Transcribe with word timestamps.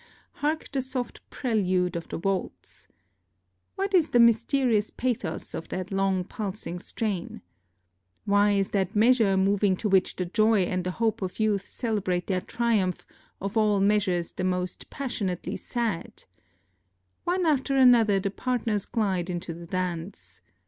Hark 0.33 0.71
the 0.71 0.81
soft 0.81 1.21
prelude 1.29 1.95
of 1.95 2.07
the 2.07 2.17
waltz. 2.17 2.87
What 3.75 3.93
is 3.93 4.09
the 4.09 4.19
mysterious 4.19 4.89
pathos 4.89 5.53
of 5.53 5.69
that 5.69 5.91
long 5.91 6.23
pulsing 6.23 6.79
strain? 6.79 7.43
Why 8.25 8.53
is 8.53 8.71
that 8.71 8.95
measure, 8.95 9.37
moving 9.37 9.75
to 9.77 9.87
which 9.87 10.15
the 10.15 10.25
joy 10.25 10.63
and 10.63 10.83
the 10.83 10.89
hope 10.89 11.21
of 11.21 11.39
youth 11.39 11.67
celebrate 11.69 12.25
their 12.25 12.41
triumph, 12.41 13.05
of 13.39 13.55
all 13.55 13.79
measures 13.79 14.31
the 14.31 14.43
most 14.43 14.89
passionately 14.89 15.55
sad? 15.55 16.23
One 17.23 17.45
after 17.45 17.75
another 17.77 18.19
the 18.19 18.31
partners 18.31 18.87
glide 18.87 19.29
into 19.29 19.53
the 19.53 19.67
dance. 19.67 20.41